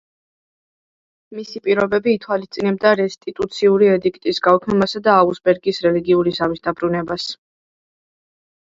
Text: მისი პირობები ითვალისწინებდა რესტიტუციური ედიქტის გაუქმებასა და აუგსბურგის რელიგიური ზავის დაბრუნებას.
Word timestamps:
მისი 1.39 1.61
პირობები 1.67 2.15
ითვალისწინებდა 2.19 2.95
რესტიტუციური 3.01 3.91
ედიქტის 3.99 4.43
გაუქმებასა 4.51 5.05
და 5.11 5.21
აუგსბურგის 5.21 5.85
რელიგიური 5.89 6.39
ზავის 6.43 6.69
დაბრუნებას. 6.69 7.33